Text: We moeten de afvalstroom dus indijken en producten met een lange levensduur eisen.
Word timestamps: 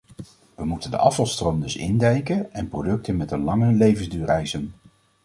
We 0.55 0.65
moeten 0.65 0.91
de 0.91 0.97
afvalstroom 0.97 1.61
dus 1.61 1.75
indijken 1.75 2.53
en 2.53 2.67
producten 2.67 3.17
met 3.17 3.31
een 3.31 3.43
lange 3.43 3.71
levensduur 3.73 4.27
eisen. 4.27 4.73